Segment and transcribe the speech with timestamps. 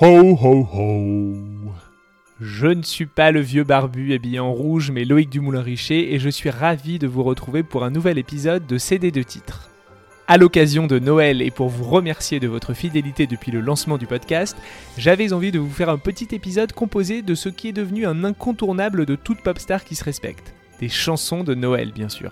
[0.00, 1.34] Ho ho ho
[2.40, 6.28] Je ne suis pas le vieux barbu habillé en rouge, mais Loïc Dumoulin-Richer, et je
[6.28, 9.70] suis ravi de vous retrouver pour un nouvel épisode de CD de titres.
[10.28, 14.06] À l'occasion de Noël et pour vous remercier de votre fidélité depuis le lancement du
[14.06, 14.56] podcast,
[14.96, 18.22] j'avais envie de vous faire un petit épisode composé de ce qui est devenu un
[18.22, 20.54] incontournable de toute pop star qui se respecte.
[20.78, 22.30] Des chansons de Noël, bien sûr.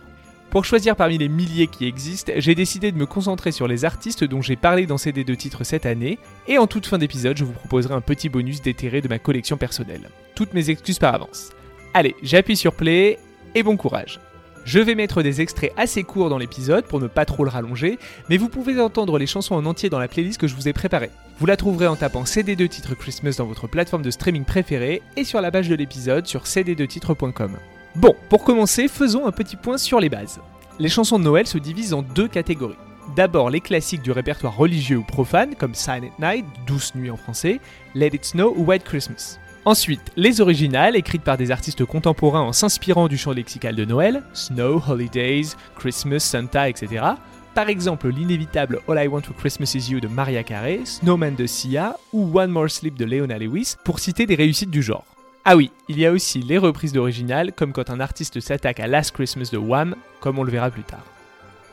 [0.56, 4.24] Pour choisir parmi les milliers qui existent, j'ai décidé de me concentrer sur les artistes
[4.24, 7.45] dont j'ai parlé dans CD de titres cette année, et en toute fin d'épisode, je
[7.45, 10.09] vous proposerai un petit bonus déterré de ma collection personnelle.
[10.34, 11.50] Toutes mes excuses par avance.
[11.92, 13.19] Allez, j'appuie sur play,
[13.55, 14.19] et bon courage.
[14.64, 17.98] Je vais mettre des extraits assez courts dans l'épisode pour ne pas trop le rallonger,
[18.30, 20.73] mais vous pouvez entendre les chansons en entier dans la playlist que je vous ai
[20.73, 21.11] préparée.
[21.38, 25.25] Vous la trouverez en tapant CD2 titres Christmas dans votre plateforme de streaming préférée et
[25.25, 27.59] sur la page de l'épisode sur cd2titres.com.
[27.96, 30.38] Bon, pour commencer, faisons un petit point sur les bases.
[30.78, 32.77] Les chansons de Noël se divisent en deux catégories.
[33.16, 37.58] D'abord les classiques du répertoire religieux ou profane, comme Silent Night, Douce Nuit en français,
[37.94, 39.39] Let It Snow ou White Christmas.
[39.64, 44.22] Ensuite, les originales, écrites par des artistes contemporains en s'inspirant du chant lexical de Noël,
[44.34, 47.02] Snow, Holidays, Christmas, Santa, etc.
[47.55, 51.47] Par exemple, l'inévitable All I Want for Christmas Is You de Maria Carey, Snowman de
[51.47, 55.16] Sia ou One More Sleep de Leona Lewis, pour citer des réussites du genre.
[55.48, 58.89] Ah oui, il y a aussi les reprises d'original, comme quand un artiste s'attaque à
[58.89, 61.05] Last Christmas de Wham, comme on le verra plus tard.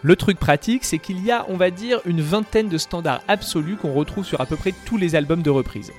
[0.03, 3.75] Le truc pratique, c'est qu'il y a, on va dire, une vingtaine de standards absolus
[3.75, 5.91] qu'on retrouve sur à peu près tous les albums de reprise.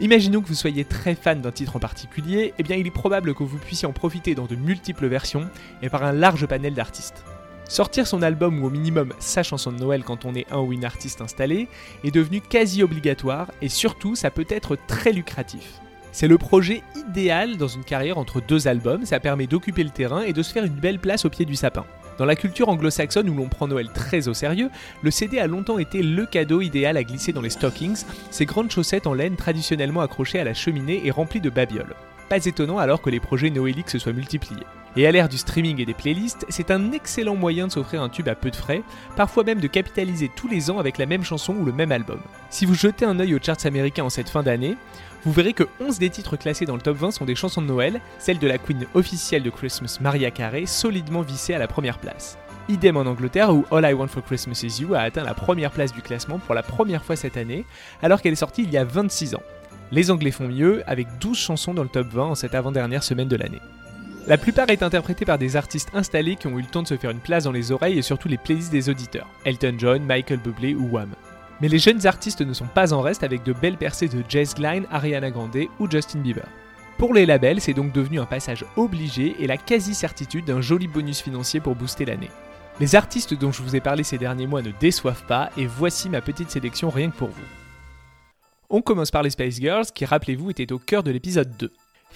[0.00, 3.32] Imaginons que vous soyez très fan d'un titre en particulier, eh bien il est probable
[3.32, 5.48] que vous puissiez en profiter dans de multiples versions
[5.80, 7.24] et par un large panel d'artistes.
[7.70, 10.74] Sortir son album ou au minimum sa chanson de Noël quand on est un ou
[10.74, 11.68] une artiste installé
[12.04, 15.80] est devenu quasi obligatoire et surtout ça peut être très lucratif.
[16.14, 20.22] C'est le projet idéal dans une carrière entre deux albums, ça permet d'occuper le terrain
[20.22, 21.84] et de se faire une belle place au pied du sapin.
[22.18, 24.70] Dans la culture anglo-saxonne où l'on prend Noël très au sérieux,
[25.02, 28.70] le CD a longtemps été le cadeau idéal à glisser dans les stockings, ces grandes
[28.70, 31.96] chaussettes en laine traditionnellement accrochées à la cheminée et remplies de babioles.
[32.28, 34.62] Pas étonnant alors que les projets noéliques se soient multipliés.
[34.96, 38.08] Et à l'ère du streaming et des playlists, c'est un excellent moyen de s'offrir un
[38.08, 38.82] tube à peu de frais,
[39.16, 42.20] parfois même de capitaliser tous les ans avec la même chanson ou le même album.
[42.48, 44.76] Si vous jetez un œil aux charts américains en cette fin d'année,
[45.24, 47.66] vous verrez que 11 des titres classés dans le top 20 sont des chansons de
[47.66, 51.98] Noël, celle de la queen officielle de Christmas Maria Carey, solidement vissée à la première
[51.98, 52.38] place.
[52.68, 55.72] Idem en Angleterre où All I Want for Christmas Is You a atteint la première
[55.72, 57.64] place du classement pour la première fois cette année,
[58.00, 59.42] alors qu'elle est sortie il y a 26 ans.
[59.90, 63.28] Les Anglais font mieux, avec 12 chansons dans le top 20 en cette avant-dernière semaine
[63.28, 63.60] de l'année.
[64.26, 66.96] La plupart est interprétée par des artistes installés qui ont eu le temps de se
[66.96, 69.28] faire une place dans les oreilles et surtout les playlists des auditeurs.
[69.44, 71.10] Elton John, Michael Bublé ou Wham.
[71.60, 74.54] Mais les jeunes artistes ne sont pas en reste avec de belles percées de Jess
[74.54, 76.46] Glynne, Ariana Grande ou Justin Bieber.
[76.96, 81.20] Pour les labels, c'est donc devenu un passage obligé et la quasi-certitude d'un joli bonus
[81.20, 82.30] financier pour booster l'année.
[82.80, 86.08] Les artistes dont je vous ai parlé ces derniers mois ne déçoivent pas et voici
[86.08, 87.44] ma petite sélection rien que pour vous.
[88.70, 91.70] On commence par les Space Girls qui, rappelez-vous, étaient au cœur de l'épisode 2.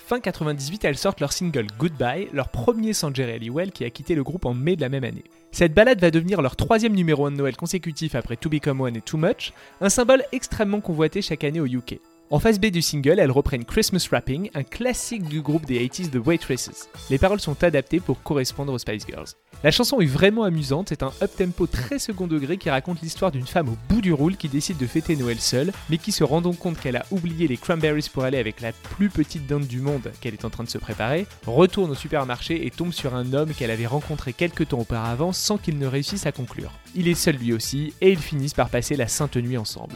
[0.07, 4.15] Fin 98, elles sortent leur single Goodbye, leur premier sans Jerry Halliwell qui a quitté
[4.15, 5.25] le groupe en mai de la même année.
[5.51, 8.97] Cette balade va devenir leur troisième numéro 1 de Noël consécutif après To Become One
[8.97, 12.01] et Too Much, un symbole extrêmement convoité chaque année au UK.
[12.31, 16.11] En phase B du single, elles reprennent Christmas Rapping, un classique du groupe des 80s
[16.11, 16.91] The Waitresses.
[17.09, 19.29] Les paroles sont adaptées pour correspondre aux Spice Girls.
[19.65, 23.47] La chanson est vraiment amusante, c'est un up-tempo très second degré qui raconte l'histoire d'une
[23.47, 26.43] femme au bout du roule qui décide de fêter Noël seule, mais qui se rend
[26.43, 29.81] donc compte qu'elle a oublié les cranberries pour aller avec la plus petite dinde du
[29.81, 33.33] monde qu'elle est en train de se préparer, retourne au supermarché et tombe sur un
[33.33, 36.73] homme qu'elle avait rencontré quelques temps auparavant sans qu'il ne réussisse à conclure.
[36.95, 39.95] Il est seul lui aussi, et ils finissent par passer la sainte nuit ensemble.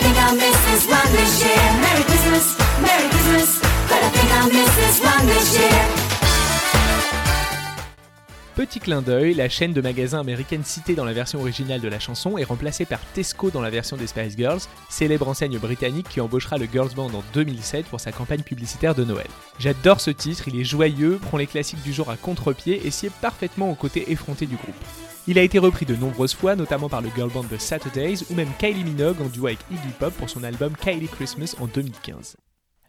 [0.00, 1.64] Think I'll miss this one this year.
[1.84, 5.99] Merry Christmas, Merry Christmas, but I think I'll miss this one this year.
[8.56, 12.00] Petit clin d'œil, la chaîne de magasins américaine citée dans la version originale de la
[12.00, 16.20] chanson est remplacée par Tesco dans la version des Spice Girls, célèbre enseigne britannique qui
[16.20, 19.28] embauchera le Girls Band en 2007 pour sa campagne publicitaire de Noël.
[19.60, 23.10] J'adore ce titre, il est joyeux, prend les classiques du genre à contre-pied et sied
[23.22, 24.74] parfaitement au côté effronté du groupe.
[25.28, 28.34] Il a été repris de nombreuses fois, notamment par le girl band The Saturdays ou
[28.34, 32.36] même Kylie Minogue en duo avec Iggy Pop pour son album Kylie Christmas en 2015.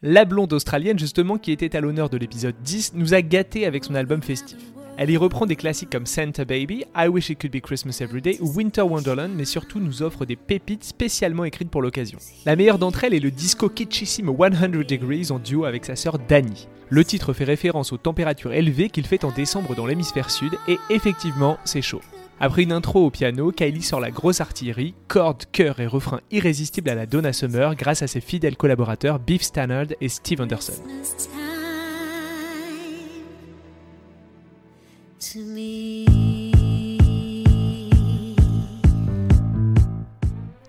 [0.01, 3.83] La blonde australienne, justement, qui était à l'honneur de l'épisode 10, nous a gâtés avec
[3.83, 4.57] son album festif.
[5.01, 8.21] Elle y reprend des classiques comme Santa Baby, I Wish It Could Be Christmas Every
[8.21, 12.19] Day Winter Wonderland, mais surtout nous offre des pépites spécialement écrites pour l'occasion.
[12.45, 16.19] La meilleure d'entre elles est le disco kitschissime 100 Degrees en duo avec sa sœur
[16.19, 16.67] Dani.
[16.89, 20.77] Le titre fait référence aux températures élevées qu'il fait en décembre dans l'hémisphère sud, et
[20.91, 22.01] effectivement, c'est chaud.
[22.39, 26.91] Après une intro au piano, Kylie sort la grosse artillerie, cordes, chœurs et refrains irrésistibles
[26.91, 30.73] à la Donna Summer grâce à ses fidèles collaborateurs Beef Stannard et Steve Anderson.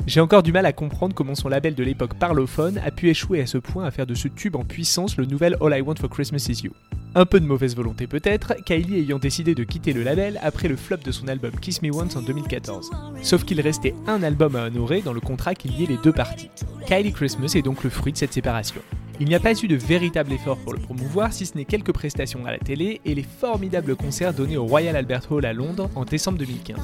[0.06, 3.40] J'ai encore du mal à comprendre comment son label de l'époque parlophone a pu échouer
[3.40, 5.94] à ce point à faire de ce tube en puissance le nouvel All I Want
[5.96, 6.72] for Christmas Is You.
[7.14, 10.76] Un peu de mauvaise volonté peut-être, Kylie ayant décidé de quitter le label après le
[10.76, 12.90] flop de son album Kiss Me Once en 2014.
[13.22, 16.50] Sauf qu'il restait un album à honorer dans le contrat qui liait les deux parties.
[16.86, 18.82] Kylie Christmas est donc le fruit de cette séparation.
[19.20, 21.92] Il n'y a pas eu de véritable effort pour le promouvoir, si ce n'est quelques
[21.92, 25.90] prestations à la télé et les formidables concerts donnés au Royal Albert Hall à Londres
[25.94, 26.78] en décembre 2015.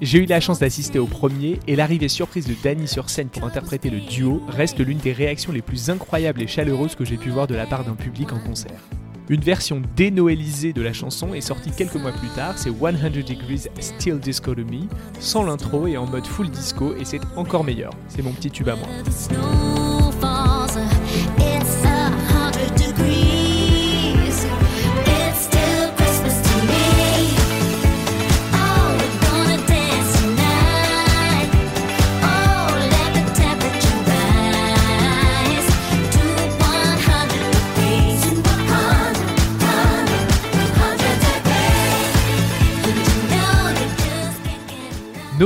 [0.00, 3.44] J'ai eu la chance d'assister au premier et l'arrivée surprise de Danny sur scène pour
[3.44, 7.30] interpréter le duo reste l'une des réactions les plus incroyables et chaleureuses que j'ai pu
[7.30, 8.80] voir de la part d'un public en concert.
[9.28, 13.68] Une version dénoëlisée de la chanson est sortie quelques mois plus tard, c'est 100 Degrees
[13.78, 14.88] Still Disco to Me,
[15.20, 17.92] sans l'intro et en mode full disco et c'est encore meilleur.
[18.08, 18.88] C'est mon petit tube à moi.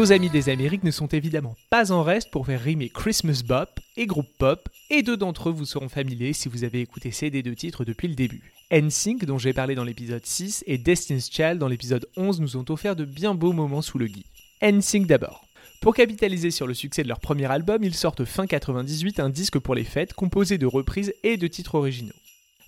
[0.03, 3.79] Nos amis des Amériques ne sont évidemment pas en reste pour faire rimer Christmas Bop
[3.97, 7.31] et groupe pop, et deux d'entre eux vous seront familiers si vous avez écouté ces
[7.31, 8.53] deux titres depuis le début.
[8.73, 12.65] NSYNC, dont j'ai parlé dans l'épisode 6, et Destiny's Child dans l'épisode 11 nous ont
[12.69, 14.27] offert de bien beaux moments sous le gui.
[14.61, 15.47] NSYNC d'abord.
[15.81, 19.61] Pour capitaliser sur le succès de leur premier album, ils sortent fin 98 un disque
[19.61, 22.11] pour les fêtes composé de reprises et de titres originaux.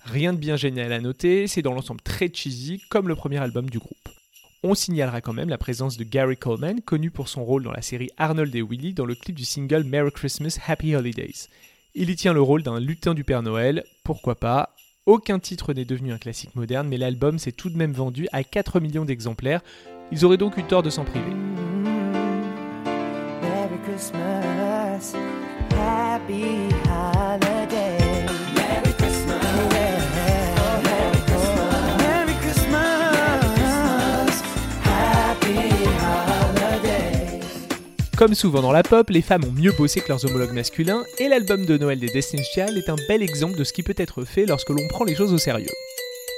[0.05, 3.69] Rien de bien génial à noter, c'est dans l'ensemble très cheesy comme le premier album
[3.69, 4.07] du groupe.
[4.67, 7.83] On signalera quand même la présence de Gary Coleman, connu pour son rôle dans la
[7.83, 11.49] série Arnold et Willy dans le clip du single Merry Christmas, Happy Holidays.
[11.93, 14.73] Il y tient le rôle d'un lutin du Père Noël, pourquoi pas?
[15.05, 18.43] Aucun titre n'est devenu un classique moderne, mais l'album s'est tout de même vendu à
[18.43, 19.61] 4 millions d'exemplaires.
[20.11, 21.64] Ils auraient donc eu tort de s'en priver.
[38.17, 41.27] Comme souvent dans la pop, les femmes ont mieux bossé que leurs homologues masculins, et
[41.27, 44.23] l'album de Noël des Destiny's Child est un bel exemple de ce qui peut être
[44.23, 45.67] fait lorsque l'on prend les choses au sérieux.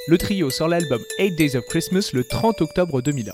[0.07, 3.31] Le trio sort l'album 8 Days of Christmas le 30 octobre 2001.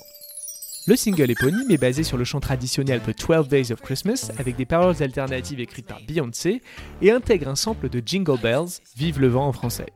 [0.88, 4.58] Le single éponyme est basé sur le chant traditionnel The 12 Days of Christmas avec
[4.58, 6.62] des paroles alternatives écrites par Beyoncé
[7.02, 9.88] et intègre un sample de Jingle Bells, Vive le vent en français.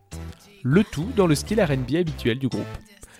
[0.63, 2.63] Le tout dans le style RB habituel du groupe.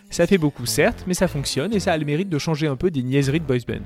[0.10, 2.78] Ça fait beaucoup certes, mais ça fonctionne et ça a le mérite de changer un
[2.78, 3.84] peu des niaiseries de boys band.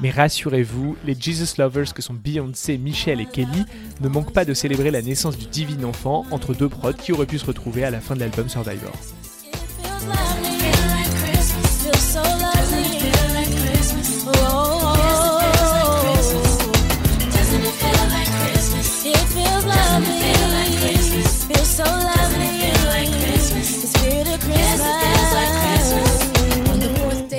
[0.00, 3.64] Mais rassurez-vous, les Jesus Lovers que sont Beyoncé, Michelle et Kelly
[4.00, 7.26] ne manquent pas de célébrer la naissance du divin enfant entre deux prods qui auraient
[7.26, 8.92] pu se retrouver à la fin de l'album Survivor.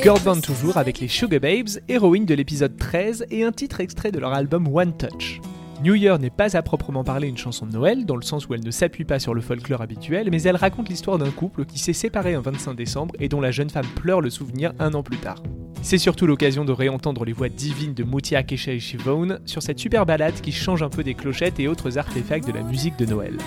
[0.02, 4.14] Girl Band toujours avec les Sugar Babes, héroïnes de l'épisode 13 et un titre extrait
[4.14, 5.42] de leur album One Touch.
[5.84, 8.54] New Year n'est pas à proprement parler une chanson de Noël, dans le sens où
[8.54, 11.80] elle ne s'appuie pas sur le folklore habituel, mais elle raconte l'histoire d'un couple qui
[11.80, 15.04] s'est séparé un 25 décembre et dont la jeune femme pleure le souvenir un an
[15.04, 15.44] plus tard.
[15.82, 20.06] C'est surtout l'occasion de réentendre les voix divines de Mutia Kesha Shivone sur cette super
[20.06, 23.38] balade qui change un peu des clochettes et autres artefacts de la musique de Noël.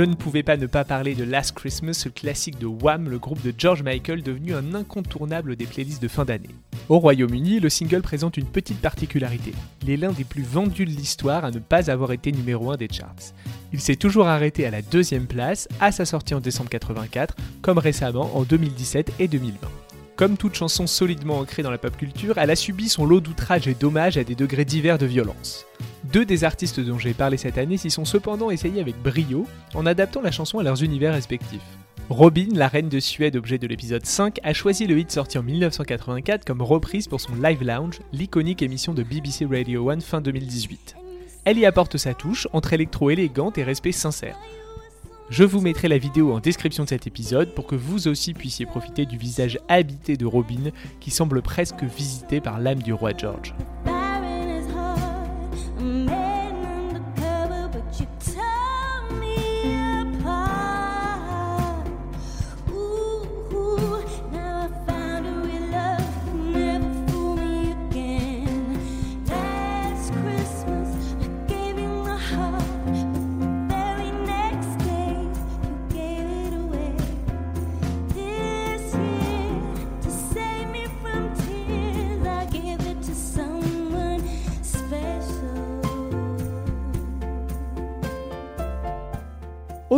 [0.00, 3.18] Je ne pouvais pas ne pas parler de Last Christmas, le classique de Wham, le
[3.18, 6.48] groupe de George Michael devenu un incontournable des playlists de fin d'année.
[6.88, 9.52] Au Royaume-Uni, le single présente une petite particularité.
[9.82, 12.78] Il est l'un des plus vendus de l'histoire à ne pas avoir été numéro 1
[12.78, 13.34] des charts.
[13.74, 17.76] Il s'est toujours arrêté à la deuxième place à sa sortie en décembre 84, comme
[17.76, 19.68] récemment en 2017 et 2020.
[20.20, 23.66] Comme toute chanson solidement ancrée dans la pop culture, elle a subi son lot d'outrages
[23.68, 25.64] et d'hommages à des degrés divers de violence.
[26.12, 29.86] Deux des artistes dont j'ai parlé cette année s'y sont cependant essayés avec brio en
[29.86, 31.64] adaptant la chanson à leurs univers respectifs.
[32.10, 35.42] Robin, la reine de Suède, objet de l'épisode 5, a choisi le hit sorti en
[35.42, 40.96] 1984 comme reprise pour son Live Lounge, l'iconique émission de BBC Radio 1 fin 2018.
[41.46, 44.36] Elle y apporte sa touche entre électro élégante et respect sincère.
[45.30, 48.66] Je vous mettrai la vidéo en description de cet épisode pour que vous aussi puissiez
[48.66, 53.54] profiter du visage habité de Robin qui semble presque visité par l'âme du roi George.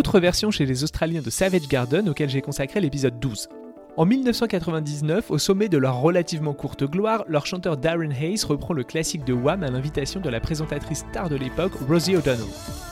[0.02, 3.49] Autre version chez les Australiens de Savage Garden auquel j'ai consacré l'épisode 12.
[3.97, 8.82] En 1999, au sommet de leur relativement courte gloire, leur chanteur Darren Hayes reprend le
[8.82, 12.44] classique de Wham à l'invitation de la présentatrice star de l'époque, Rosie O'Donnell.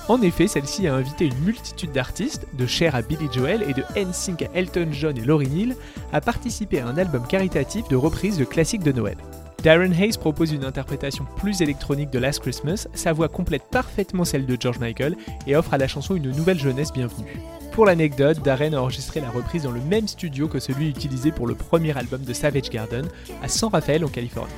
[0.06, 3.82] En effet, celle-ci a invité une multitude d'artistes, de Cher à Billy Joel et de
[3.96, 5.76] NSYNC à Elton John et Lauryn Hill,
[6.12, 9.16] à participer à un album caritatif de reprise de classiques de Noël.
[9.62, 14.46] Darren Hayes propose une interprétation plus électronique de Last Christmas, sa voix complète parfaitement celle
[14.46, 17.38] de George Michael et offre à la chanson une nouvelle jeunesse bienvenue.
[17.72, 21.46] Pour l'anecdote, Darren a enregistré la reprise dans le même studio que celui utilisé pour
[21.46, 23.06] le premier album de Savage Garden,
[23.42, 24.50] à San Rafael en Californie.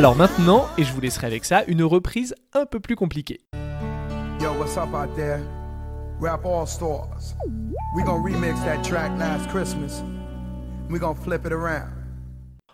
[0.00, 3.42] Alors maintenant, et je vous laisserai avec ça, une reprise un peu plus compliquée.
[4.40, 5.40] Yo, what's up out there?
[6.18, 7.36] Rap All Stars.
[7.94, 10.02] We gonna remix that track Last Christmas.
[10.88, 11.92] We gonna flip it around.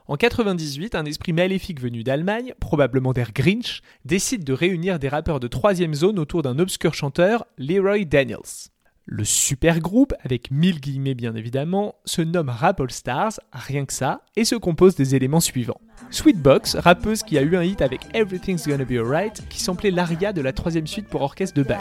[0.06, 5.40] En 98, un esprit maléfique venu d'Allemagne, probablement der Grinch, décide de réunir des rappeurs
[5.40, 8.70] de troisième zone autour d'un obscur chanteur, Leroy Daniels.
[9.08, 13.92] Le super groupe, avec mille guillemets bien évidemment, se nomme Rap All Stars, rien que
[13.92, 15.80] ça, et se compose des éléments suivants.
[16.10, 20.32] Sweetbox, rappeuse qui a eu un hit avec Everything's Gonna Be Alright, qui samplait l'aria
[20.32, 21.80] de la troisième suite pour orchestre de Bach.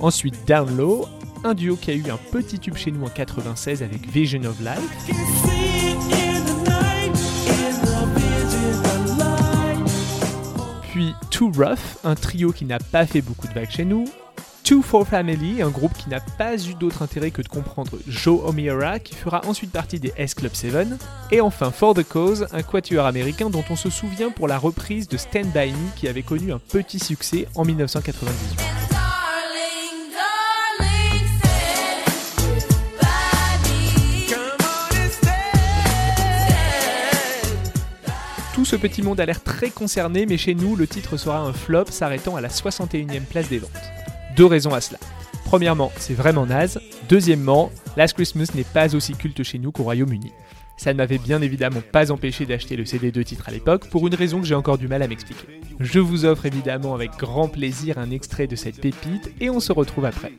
[0.00, 1.06] Ensuite Down Low,
[1.44, 4.58] un duo qui a eu un petit tube chez nous en 96 avec Vision of
[4.58, 5.55] Life.
[11.36, 14.06] Too Rough, un trio qui n'a pas fait beaucoup de vagues chez nous.
[14.64, 18.40] Two for Family, un groupe qui n'a pas eu d'autre intérêt que de comprendre Joe
[18.42, 20.94] O'Meara, qui fera ensuite partie des S Club 7.
[21.30, 25.08] Et enfin For the Cause, un quatuor américain dont on se souvient pour la reprise
[25.08, 28.75] de Stand By Me qui avait connu un petit succès en 1998.
[38.66, 41.84] Ce petit monde a l'air très concerné, mais chez nous, le titre sera un flop
[41.90, 43.70] s'arrêtant à la 61e place des ventes.
[44.36, 44.98] Deux raisons à cela.
[45.44, 46.80] Premièrement, c'est vraiment naze.
[47.08, 50.32] Deuxièmement, Last Christmas n'est pas aussi culte chez nous qu'au Royaume-Uni.
[50.76, 54.06] Ça ne m'avait bien évidemment pas empêché d'acheter le CD de titre à l'époque, pour
[54.06, 55.60] une raison que j'ai encore du mal à m'expliquer.
[55.80, 59.72] Je vous offre évidemment avec grand plaisir un extrait de cette pépite, et on se
[59.72, 60.32] retrouve après.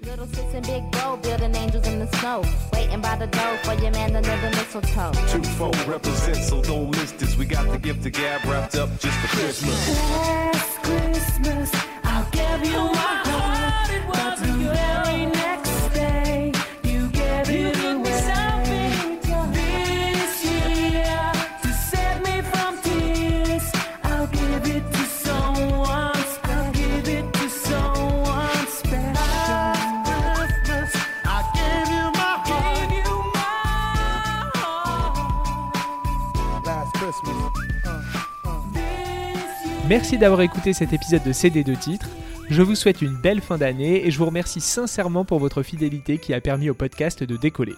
[39.90, 42.10] Merci d'avoir écouté cet épisode de CD de titres.
[42.50, 46.18] Je vous souhaite une belle fin d'année et je vous remercie sincèrement pour votre fidélité
[46.18, 47.76] qui a permis au podcast de décoller.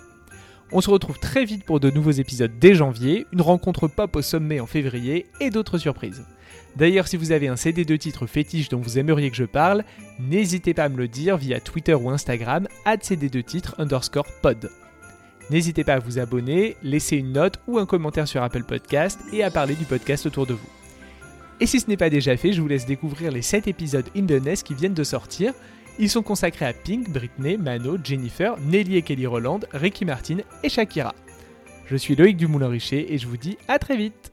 [0.71, 4.21] On se retrouve très vite pour de nouveaux épisodes dès janvier, une rencontre pop au
[4.21, 6.23] sommet en février et d'autres surprises.
[6.75, 9.83] D'ailleurs, si vous avez un CD de titres fétiche dont vous aimeriez que je parle,
[10.19, 12.67] n'hésitez pas à me le dire via Twitter ou Instagram,
[13.01, 14.69] cd de titres underscore pod.
[15.49, 19.43] N'hésitez pas à vous abonner, laisser une note ou un commentaire sur Apple Podcast et
[19.43, 20.69] à parler du podcast autour de vous.
[21.59, 24.25] Et si ce n'est pas déjà fait, je vous laisse découvrir les 7 épisodes In
[24.63, 25.53] qui viennent de sortir.
[25.97, 30.69] Ils sont consacrés à Pink, Britney, Mano, Jennifer, Nelly et Kelly Roland, Ricky Martin et
[30.69, 31.13] Shakira.
[31.87, 34.31] Je suis Loïc Dumoulin-Richer et je vous dis à très vite